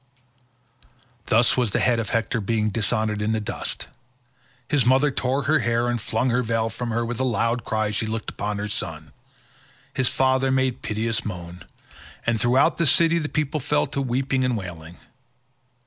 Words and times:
Thus 1.25 1.55
was 1.55 1.69
the 1.69 1.79
head 1.79 1.99
of 1.99 2.09
Hector 2.09 2.41
being 2.41 2.71
dishonoured 2.71 3.21
in 3.21 3.33
the 3.33 3.39
dust. 3.39 3.85
His 4.67 4.83
mother 4.83 5.11
tore 5.11 5.43
her 5.43 5.59
hair, 5.59 5.87
and 5.87 6.01
flung 6.01 6.31
her 6.31 6.41
veil 6.41 6.69
from 6.71 6.89
her 6.89 7.05
with 7.05 7.19
a 7.19 7.23
loud 7.23 7.63
cry 7.63 7.89
as 7.89 7.95
she 7.97 8.07
looked 8.07 8.31
upon 8.31 8.57
her 8.57 8.67
son. 8.67 9.11
His 9.93 10.09
father 10.09 10.49
made 10.49 10.81
piteous 10.81 11.23
moan, 11.23 11.65
and 12.25 12.41
throughout 12.41 12.77
the 12.79 12.87
city 12.87 13.19
the 13.19 13.29
people 13.29 13.59
fell 13.59 13.85
to 13.85 14.01
weeping 14.01 14.43
and 14.43 14.57
wailing. 14.57 14.97